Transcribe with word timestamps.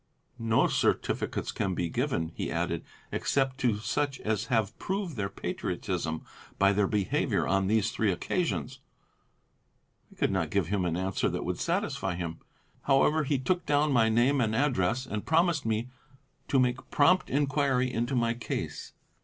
'No 0.39 0.65
certificates 0.65 1.51
can 1.51 1.75
be 1.75 1.87
given,' 1.87 2.31
he 2.33 2.49
added, 2.49 2.83
'except 3.11 3.59
to 3.59 3.77
such 3.77 4.19
as 4.21 4.45
have 4.45 4.75
proved 4.79 5.15
their 5.15 5.29
patriotism 5.29 6.25
by 6.57 6.73
their 6.73 6.87
behaviour 6.87 7.47
on 7.47 7.67
these 7.67 7.91
three 7.91 8.11
occasions.' 8.11 8.79
I 10.11 10.15
could 10.15 10.31
not 10.31 10.49
give 10.49 10.69
him 10.69 10.85
an 10.85 10.97
answer 10.97 11.29
that 11.29 11.45
would 11.45 11.59
satisfy 11.59 12.15
him. 12.15 12.39
However, 12.85 13.25
he 13.25 13.37
took 13.37 13.67
down 13.67 13.91
my 13.91 14.09
name 14.09 14.41
and 14.41 14.55
address 14.55 15.05
and 15.05 15.23
promised 15.23 15.67
me 15.67 15.91
to 16.47 16.57
make 16.57 16.89
prompt 16.89 17.29
enquiry 17.29 17.93
into 17.93 18.15
my 18.15 18.33
case. 18.33 18.93